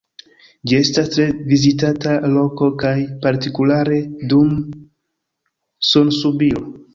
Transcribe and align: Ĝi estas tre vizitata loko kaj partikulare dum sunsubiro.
Ĝi 0.69 0.77
estas 0.83 1.09
tre 1.15 1.25
vizitata 1.51 2.15
loko 2.37 2.69
kaj 2.85 2.95
partikulare 3.27 4.01
dum 4.33 4.51
sunsubiro. 5.93 6.67